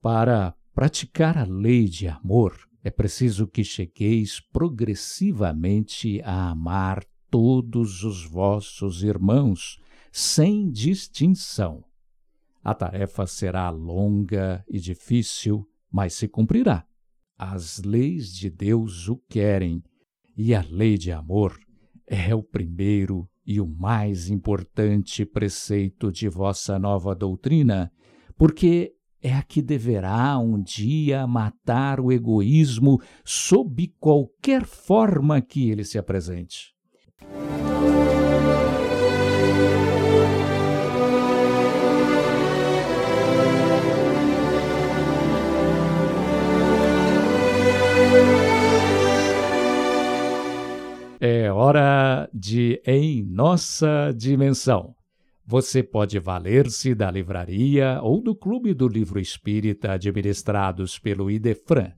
[0.00, 8.24] para praticar a lei de amor, é preciso que chegueis progressivamente a amar todos os
[8.24, 9.78] vossos irmãos,
[10.10, 11.84] sem distinção.
[12.62, 16.86] A tarefa será longa e difícil, mas se cumprirá.
[17.36, 19.82] As leis de Deus o querem,
[20.36, 21.58] e a lei de amor
[22.06, 27.90] é o primeiro e o mais importante preceito de vossa nova doutrina,
[28.38, 35.84] porque é a que deverá um dia matar o egoísmo sob qualquer forma que ele
[35.84, 36.72] se apresente.
[51.20, 54.97] É hora de Em Nossa Dimensão.
[55.50, 61.90] Você pode valer-se da livraria ou do Clube do Livro Espírita administrados pelo Idefran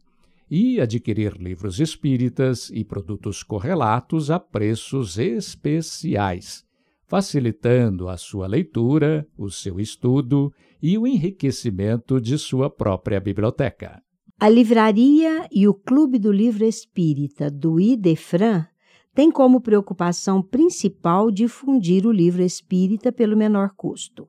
[0.48, 6.64] e adquirir livros espíritas e produtos correlatos a preços especiais,
[7.09, 14.01] facilitando a sua leitura, o seu estudo e o enriquecimento de sua própria biblioteca.
[14.38, 18.70] A livraria e o Clube do Livro Espírita do Idefran
[19.14, 24.28] tem como preocupação principal difundir o livro espírita pelo menor custo,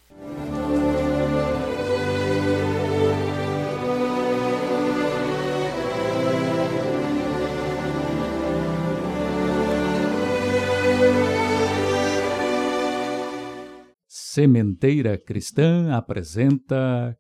[14.08, 17.18] Sementeira Cristã apresenta.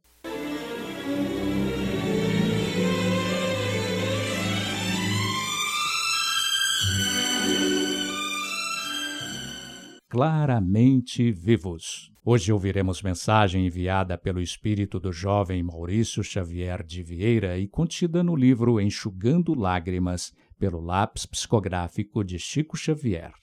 [10.15, 12.09] Claramente Vivos.
[12.23, 18.33] Hoje ouviremos mensagem enviada pelo espírito do jovem Maurício Xavier de Vieira e contida no
[18.33, 23.33] livro Enxugando Lágrimas, pelo lápis psicográfico de Chico Xavier.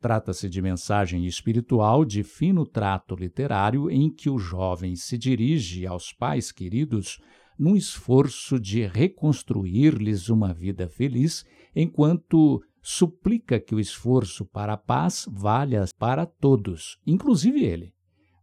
[0.00, 6.12] Trata-se de mensagem espiritual de fino trato literário em que o jovem se dirige aos
[6.12, 7.20] pais queridos
[7.56, 15.26] num esforço de reconstruir-lhes uma vida feliz, enquanto suplica que o esforço para a paz
[15.28, 17.92] valha para todos, inclusive ele.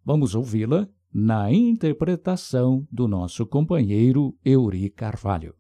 [0.04, 5.56] Vamos ouvi-la na interpretação do nosso companheiro Euri Carvalho.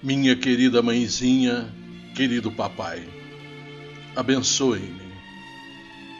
[0.00, 1.74] Minha querida mãezinha,
[2.14, 3.18] querido papai
[4.18, 5.08] abençoe-me.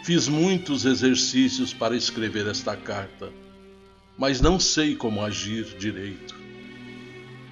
[0.05, 3.33] Fiz muitos exercícios para escrever esta carta,
[4.17, 6.37] mas não sei como agir direito.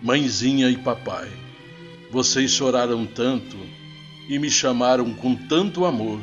[0.00, 1.28] Mãezinha e papai,
[2.12, 3.56] vocês choraram tanto
[4.28, 6.20] e me chamaram com tanto amor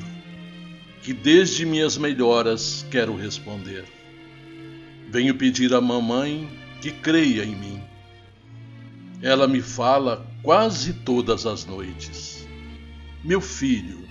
[1.01, 3.86] que desde minhas melhoras quero responder.
[5.10, 6.49] Venho pedir à mamãe
[6.82, 7.82] que creia em mim.
[9.22, 12.47] Ela me fala quase todas as noites.
[13.24, 14.06] Meu filho,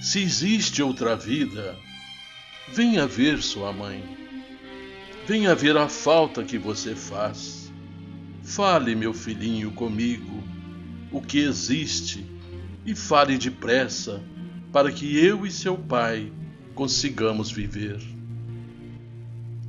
[0.00, 1.76] se existe outra vida,
[2.72, 4.02] venha ver sua mãe.
[5.26, 7.72] Venha ver a falta que você faz.
[8.42, 10.42] Fale, meu filhinho, comigo
[11.10, 12.37] o que existe
[12.88, 14.24] e fale depressa
[14.72, 16.32] para que eu e seu pai
[16.74, 18.00] consigamos viver.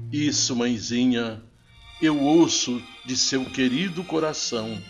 [0.10, 1.44] Isso, mãezinha,
[2.02, 4.82] eu ouço de seu querido coração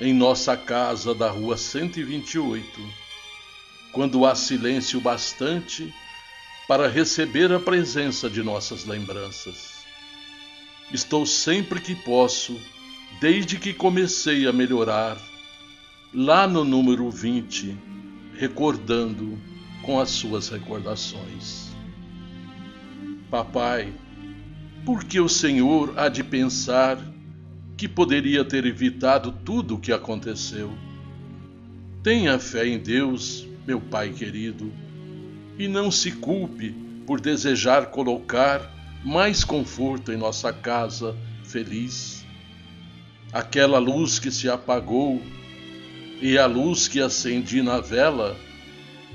[0.00, 2.64] em nossa casa da rua 128
[3.92, 5.92] quando há silêncio bastante
[6.66, 9.84] para receber a presença de nossas lembranças.
[10.90, 12.58] Estou sempre que posso,
[13.20, 15.18] desde que comecei a melhorar,
[16.14, 17.76] lá no número 20,
[18.38, 19.36] recordando
[19.82, 21.74] com as suas recordações.
[23.28, 23.92] Papai,
[24.84, 26.98] por que o Senhor há de pensar
[27.76, 30.72] que poderia ter evitado tudo o que aconteceu?
[32.02, 34.72] Tenha fé em Deus meu Pai querido,
[35.58, 36.74] e não se culpe
[37.06, 38.70] por desejar colocar
[39.04, 42.24] mais conforto em nossa casa feliz.
[43.32, 45.20] Aquela luz que se apagou
[46.20, 48.36] e a luz que acendi na vela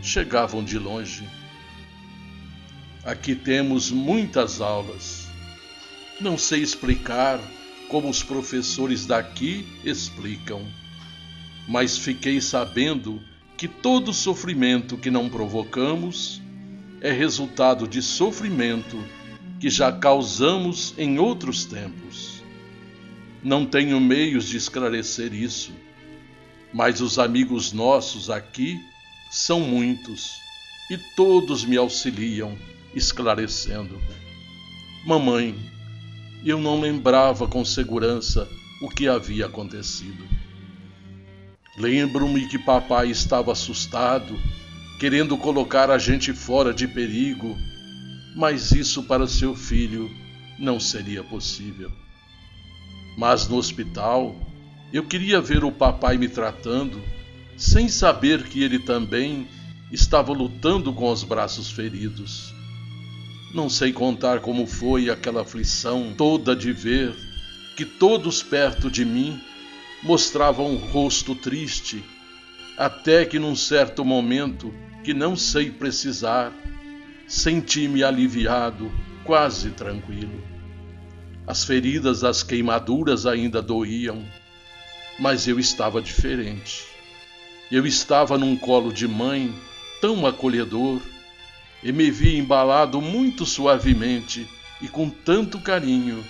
[0.01, 1.23] chegavam de longe.
[3.03, 5.27] Aqui temos muitas aulas.
[6.19, 7.39] Não sei explicar
[7.87, 10.61] como os professores daqui explicam,
[11.67, 13.21] mas fiquei sabendo
[13.57, 16.41] que todo sofrimento que não provocamos
[17.01, 19.03] é resultado de sofrimento
[19.59, 22.43] que já causamos em outros tempos.
[23.43, 25.71] Não tenho meios de esclarecer isso,
[26.73, 28.79] mas os amigos nossos aqui
[29.31, 30.39] são muitos
[30.89, 32.57] e todos me auxiliam
[32.95, 33.99] esclarecendo.
[35.05, 35.55] Mamãe,
[36.43, 38.47] eu não lembrava com segurança
[38.81, 40.23] o que havia acontecido.
[41.77, 44.37] Lembro-me que papai estava assustado,
[44.99, 47.55] querendo colocar a gente fora de perigo,
[48.35, 50.09] mas isso para seu filho
[50.57, 51.91] não seria possível.
[53.17, 54.35] Mas no hospital,
[54.91, 57.01] eu queria ver o papai me tratando,
[57.55, 59.47] sem saber que ele também
[59.91, 62.53] estava lutando com os braços feridos.
[63.53, 67.15] Não sei contar como foi aquela aflição toda de ver
[67.75, 69.39] que todos perto de mim
[70.03, 72.03] mostrava um rosto triste,
[72.77, 74.73] até que num certo momento,
[75.03, 76.53] que não sei precisar,
[77.27, 78.91] senti-me aliviado
[79.23, 80.43] quase tranquilo.
[81.45, 84.23] As feridas das queimaduras ainda doíam,
[85.19, 86.85] mas eu estava diferente.
[87.71, 89.53] Eu estava num colo de mãe
[90.01, 91.01] tão acolhedor
[91.83, 94.47] e me vi embalado muito suavemente
[94.81, 96.23] e com tanto carinho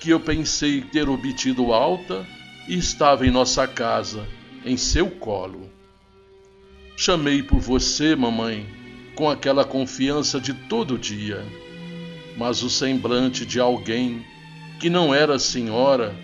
[0.00, 2.26] que eu pensei ter obtido alta
[2.68, 4.26] e estava em nossa casa,
[4.64, 5.70] em seu colo.
[6.96, 8.66] Chamei por você, mamãe,
[9.14, 11.44] com aquela confiança de todo dia,
[12.36, 14.24] mas o semblante de alguém
[14.78, 16.14] que não era senhora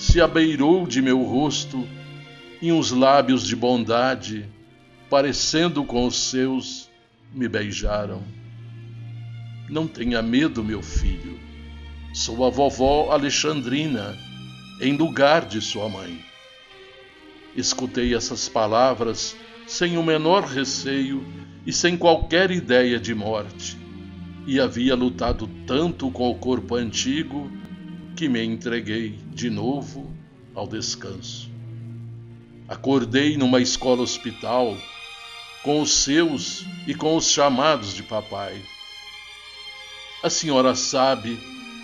[0.00, 1.86] se abeirou de meu rosto
[2.62, 4.48] e uns lábios de bondade,
[5.10, 6.88] parecendo com os seus,
[7.34, 8.22] me beijaram.
[9.68, 11.38] Não tenha medo, meu filho.
[12.14, 14.16] Sou a vovó Alexandrina,
[14.80, 16.24] em lugar de sua mãe.
[17.54, 19.36] Escutei essas palavras
[19.66, 21.22] sem o menor receio
[21.66, 23.76] e sem qualquer ideia de morte,
[24.46, 27.59] e havia lutado tanto com o corpo antigo
[28.20, 30.14] que me entreguei de novo
[30.54, 31.48] ao descanso.
[32.68, 34.76] Acordei numa escola hospital
[35.62, 38.60] com os seus e com os chamados de papai.
[40.22, 41.40] A senhora sabe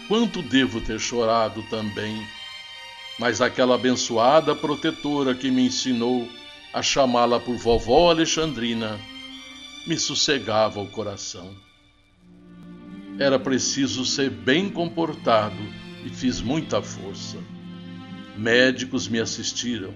[0.09, 2.23] quanto devo ter chorado também,
[3.19, 6.29] mas aquela abençoada protetora que me ensinou
[6.71, 9.01] a chamá-la por vovó Alexandrina
[9.87, 11.57] me sossegava o coração.
[13.19, 17.39] Era preciso ser bem comportado e fiz muita força.
[18.39, 19.93] Médicos me assistiram.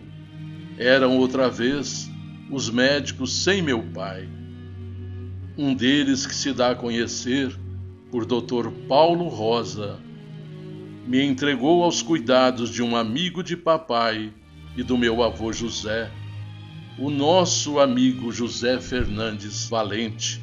[0.77, 2.11] Eram outra vez
[2.51, 4.29] os médicos sem meu pai.
[5.57, 7.57] Um deles que se dá a conhecer
[8.11, 8.71] por Dr.
[8.89, 10.01] Paulo Rosa,
[11.07, 14.33] me entregou aos cuidados de um amigo de papai
[14.77, 16.11] e do meu avô José,
[16.99, 20.41] o nosso amigo José Fernandes Valente,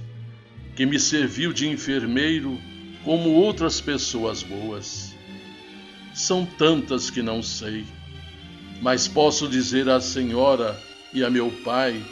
[0.76, 2.58] que me serviu de enfermeiro
[3.04, 5.17] como outras pessoas boas.
[6.18, 7.86] São tantas que não sei,
[8.82, 10.76] mas posso dizer à senhora
[11.14, 12.04] e a meu pai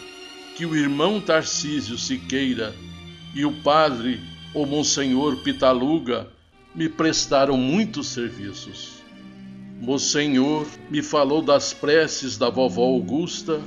[0.55, 2.75] que o irmão Tarcísio Siqueira
[3.33, 4.21] e o padre
[4.53, 6.29] o Monsenhor Pitaluga
[6.75, 9.03] me prestaram muitos serviços.
[9.81, 13.59] Monsenhor me falou das preces da vovó Augusta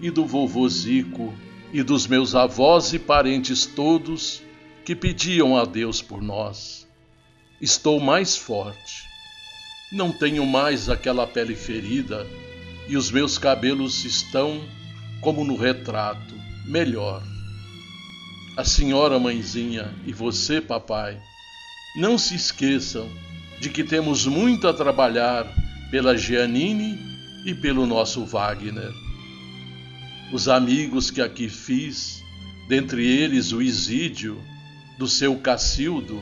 [0.00, 1.34] e do vovô Zico
[1.72, 4.40] e dos meus avós e parentes todos
[4.84, 6.86] que pediam a Deus por nós.
[7.60, 9.15] Estou mais forte.
[9.92, 12.26] Não tenho mais aquela pele ferida
[12.88, 14.60] e os meus cabelos estão,
[15.20, 16.34] como no retrato,
[16.64, 17.22] melhor
[18.56, 21.20] a senhora mãezinha e você, papai,
[21.94, 23.06] não se esqueçam
[23.60, 25.46] de que temos muito a trabalhar
[25.90, 26.98] pela Giannini
[27.44, 28.90] e pelo nosso Wagner.
[30.32, 32.22] Os amigos que aqui fiz,
[32.66, 34.42] dentre eles o Isídio,
[34.98, 36.20] do seu Cacildo,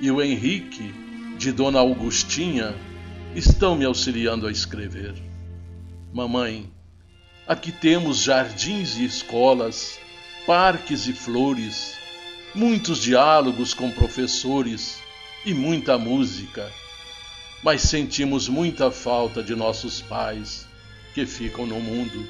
[0.00, 0.94] e o Henrique,
[1.36, 2.74] de Dona Augustinha,
[3.34, 5.14] estão me auxiliando a escrever.
[6.12, 6.70] Mamãe,
[7.46, 9.98] aqui temos jardins e escolas
[10.46, 11.94] parques e flores,
[12.54, 14.98] muitos diálogos com professores
[15.46, 16.70] e muita música.
[17.62, 20.66] Mas sentimos muita falta de nossos pais
[21.14, 22.26] que ficam no mundo.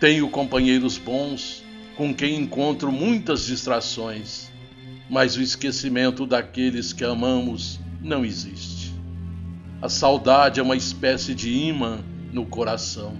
[0.00, 1.62] Tenho companheiros bons
[1.96, 4.50] com quem encontro muitas distrações,
[5.10, 8.79] mas o esquecimento daqueles que amamos não existe.
[9.82, 13.16] A saudade é uma espécie de imã no coração.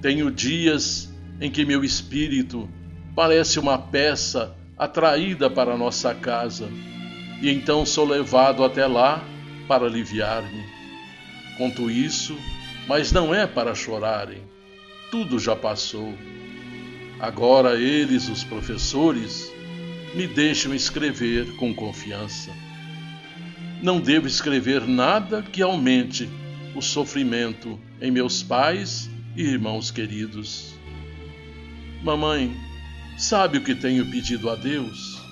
[0.00, 2.68] Tenho dias em que meu espírito
[3.14, 6.70] parece uma peça atraída para nossa casa,
[7.42, 9.22] e então sou levado até lá
[9.66, 10.64] para aliviar-me.
[11.58, 12.34] Conto isso,
[12.86, 14.42] mas não é para chorarem.
[15.10, 16.14] Tudo já passou.
[17.20, 19.52] Agora eles, os professores,
[20.14, 22.50] me deixam escrever com confiança.
[23.80, 26.28] Não devo escrever nada que aumente
[26.74, 30.74] o sofrimento em meus pais e irmãos queridos.
[32.02, 32.56] Mamãe,
[33.16, 35.22] sabe o que tenho pedido a Deus?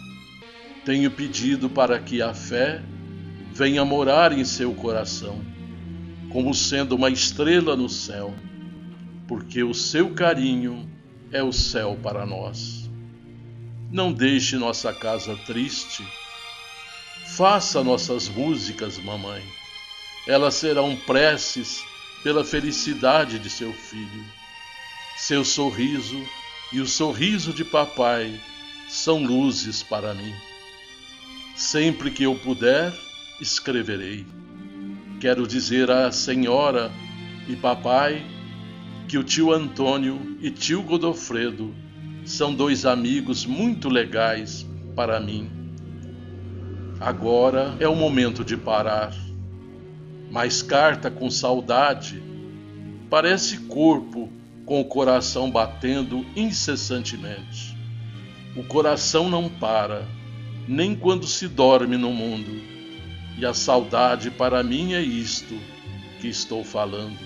[0.84, 2.80] Tenho pedido para que a fé
[3.52, 5.40] venha morar em seu coração,
[6.30, 8.32] como sendo uma estrela no céu,
[9.26, 10.88] porque o seu carinho
[11.32, 12.88] é o céu para nós.
[13.90, 16.04] Não deixe nossa casa triste.
[17.34, 19.42] Faça nossas músicas, mamãe.
[20.26, 21.84] Elas serão preces
[22.22, 24.24] pela felicidade de seu filho.
[25.18, 26.18] Seu sorriso
[26.72, 28.40] e o sorriso de papai
[28.88, 30.32] são luzes para mim.
[31.54, 32.94] Sempre que eu puder,
[33.40, 34.24] escreverei.
[35.20, 36.90] Quero dizer à senhora
[37.48, 38.24] e papai
[39.08, 41.74] que o tio Antônio e tio Godofredo
[42.24, 44.64] são dois amigos muito legais
[44.94, 45.55] para mim
[47.00, 49.14] Agora é o momento de parar.
[50.30, 52.22] Mas carta com saudade
[53.10, 54.30] parece corpo
[54.64, 57.76] com o coração batendo incessantemente.
[58.56, 60.06] O coração não para,
[60.66, 62.50] nem quando se dorme no mundo.
[63.38, 65.54] E a saudade para mim é isto
[66.20, 67.18] que estou falando.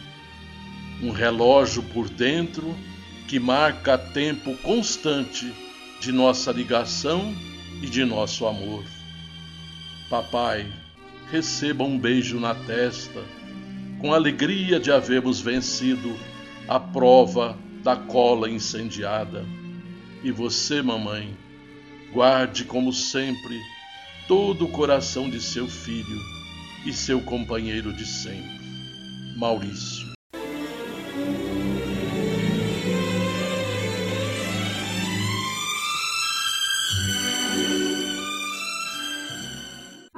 [1.00, 2.76] Um relógio por dentro
[3.28, 5.54] que marca tempo constante
[6.00, 7.32] de nossa ligação
[7.80, 8.84] e de nosso amor.
[10.10, 10.66] Papai,
[11.30, 13.22] receba um beijo na testa,
[14.00, 16.18] com alegria de havermos vencido
[16.66, 19.46] a prova da cola incendiada.
[20.24, 21.32] E você, mamãe,
[22.12, 23.56] guarde como sempre
[24.26, 26.18] todo o coração de seu filho
[26.84, 28.66] e seu companheiro de sempre,
[29.36, 29.99] Maurício.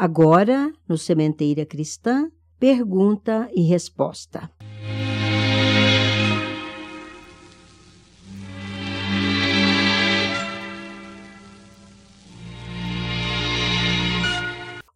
[0.04, 2.28] Agora, no Sementeira Cristã,
[2.58, 4.50] pergunta e resposta.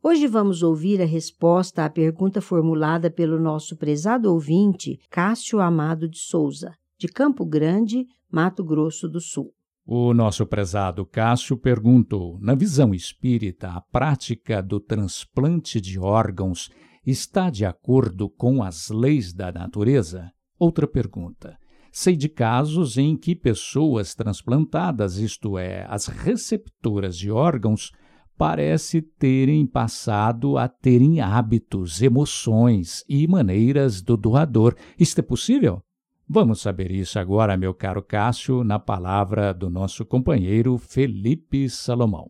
[0.03, 6.19] Hoje vamos ouvir a resposta à pergunta formulada pelo nosso prezado ouvinte Cássio Amado de
[6.19, 9.56] Souza, de Campo Grande, Mato Grosso do Sul.
[9.89, 16.69] O nosso prezado Cássio perguntou: na visão espírita, a prática do transplante de órgãos
[17.07, 20.33] está de acordo com as leis da natureza?
[20.59, 21.57] Outra pergunta.
[21.93, 27.93] Sei de casos em que pessoas transplantadas, isto é, as receptoras de órgãos,
[28.37, 34.75] parece terem passado a terem hábitos, emoções e maneiras do doador.
[34.99, 35.81] Isto é possível?
[36.29, 42.27] Vamos saber isso agora, meu caro Cássio, na palavra do nosso companheiro Felipe Salomão.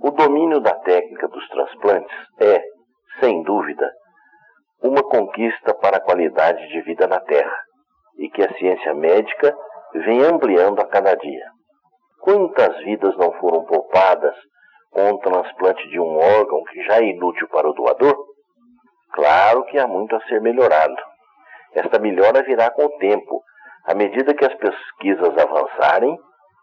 [0.00, 2.62] O domínio da técnica dos transplantes é,
[3.18, 3.90] sem dúvida,
[4.80, 7.56] uma conquista para a qualidade de vida na Terra
[8.16, 9.52] e que a ciência médica
[9.94, 11.46] vem ampliando a cada dia.
[12.20, 14.36] Quantas vidas não foram poupadas
[14.90, 18.16] com o transplante de um órgão que já é inútil para o doador?
[19.14, 21.07] Claro que há muito a ser melhorado
[21.72, 23.42] esta melhora virá com o tempo,
[23.84, 26.16] à medida que as pesquisas avançarem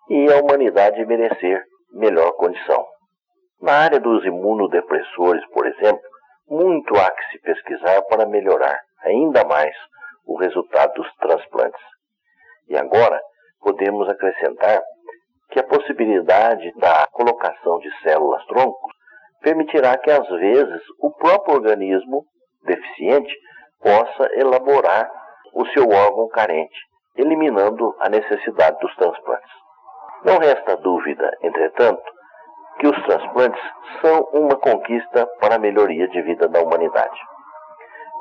[0.09, 2.85] e a humanidade merecer melhor condição.
[3.61, 6.03] Na área dos imunodepressores, por exemplo,
[6.47, 9.75] muito há que se pesquisar para melhorar ainda mais
[10.25, 11.81] o resultado dos transplantes.
[12.67, 13.19] E agora
[13.61, 14.81] podemos acrescentar
[15.49, 18.93] que a possibilidade da colocação de células troncos
[19.41, 22.25] permitirá que às vezes o próprio organismo
[22.63, 23.33] deficiente
[23.85, 25.11] possa elaborar
[25.53, 26.75] o seu órgão carente,
[27.15, 29.51] eliminando a necessidade dos transplantes.
[30.23, 32.03] Não resta dúvida, entretanto,
[32.79, 33.61] que os transplantes
[34.01, 37.19] são uma conquista para a melhoria de vida da humanidade.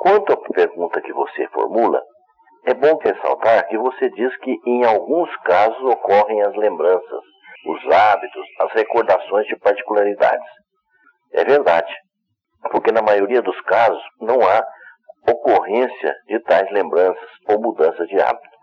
[0.00, 2.02] Quanto à pergunta que você formula,
[2.66, 7.20] é bom ressaltar que você diz que em alguns casos ocorrem as lembranças,
[7.66, 10.46] os hábitos, as recordações de particularidades.
[11.32, 11.92] É verdade,
[12.70, 14.62] porque na maioria dos casos não há
[15.26, 18.54] ocorrência de tais lembranças ou mudança de hábito.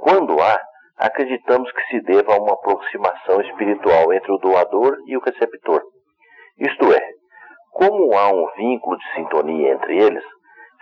[0.00, 0.60] Quando há,
[0.96, 5.82] acreditamos que se deva a uma aproximação espiritual entre o doador e o receptor.
[6.58, 7.00] Isto é,
[7.72, 10.24] como há um vínculo de sintonia entre eles,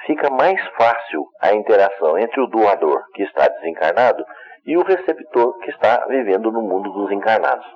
[0.06, 4.24] fica mais fácil a interação entre o doador, que está desencarnado,
[4.64, 7.66] e o receptor, que está vivendo no mundo dos encarnados.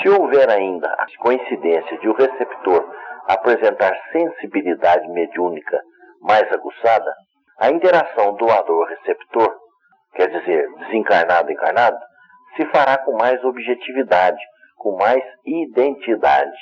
[0.00, 2.88] Se houver ainda a coincidência de o receptor
[3.28, 5.80] apresentar sensibilidade mediúnica
[6.22, 7.12] mais aguçada,
[7.58, 9.54] a interação doador-receptor,
[10.14, 11.98] quer dizer, desencarnado-encarnado,
[12.56, 14.40] se fará com mais objetividade,
[14.76, 16.56] com mais identidade.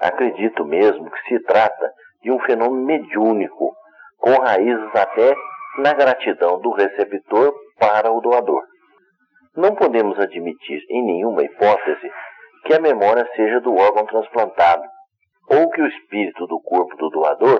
[0.00, 3.74] Acredito mesmo que se trata de um fenômeno mediúnico,
[4.18, 5.34] com raízes até
[5.78, 8.62] na gratidão do receptor para o doador.
[9.56, 12.10] Não podemos admitir em nenhuma hipótese
[12.64, 14.82] que a memória seja do órgão transplantado,
[15.48, 17.58] ou que o espírito do corpo do doador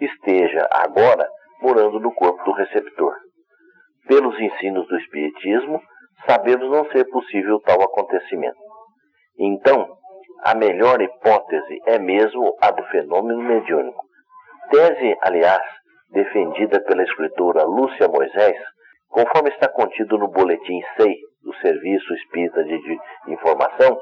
[0.00, 1.28] esteja agora
[1.60, 3.14] morando no corpo do receptor.
[4.06, 5.80] Pelos ensinos do Espiritismo,
[6.26, 8.58] sabemos não ser possível tal acontecimento.
[9.38, 9.96] Então,
[10.44, 14.04] a melhor hipótese é mesmo a do fenômeno mediúnico.
[14.70, 15.62] Tese, aliás,
[16.10, 18.56] defendida pela escritora Lúcia Moisés,
[19.08, 22.98] conforme está contido no Boletim SEI do Serviço Espírita de
[23.28, 23.98] Informação,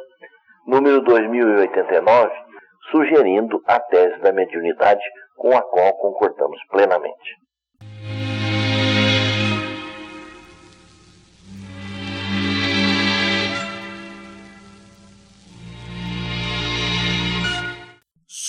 [0.67, 2.48] número 2089,
[2.91, 5.05] sugerindo a tese da mediunidade
[5.37, 7.49] com a qual concordamos plenamente.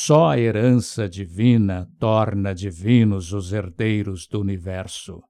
[0.10, 5.22] Só a herança divina torna divinos os herdeiros do universo.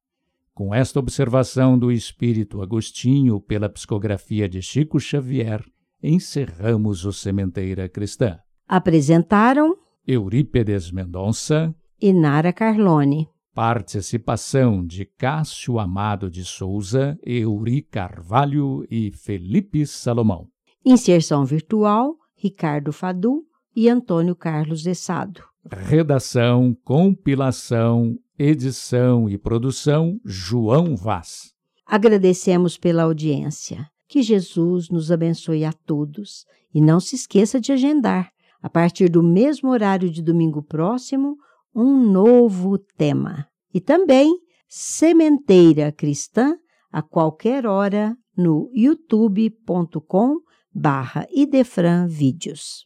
[0.54, 5.62] Com esta observação do espírito Agostinho pela psicografia de Chico Xavier,
[6.02, 8.40] encerramos o Sementeira Cristã.
[8.72, 9.76] Apresentaram
[10.08, 13.28] Eurípedes Mendonça e Nara Carlone.
[13.52, 20.48] Participação de Cássio Amado de Souza, Euri Carvalho e Felipe Salomão.
[20.86, 23.42] Inserção virtual, Ricardo Fadu
[23.76, 25.42] e Antônio Carlos de Sado.
[25.68, 31.56] Redação, compilação, edição e produção, João Vaz.
[31.88, 33.88] Agradecemos pela audiência.
[34.08, 36.46] Que Jesus nos abençoe a todos.
[36.72, 41.38] E não se esqueça de agendar, a partir do mesmo horário de domingo próximo,
[41.74, 43.48] um novo tema.
[43.74, 44.38] E também
[44.68, 46.56] Sementeira Cristã,
[46.92, 50.38] a qualquer hora, no youtube.com
[50.74, 52.86] barra Idefran Vídeos.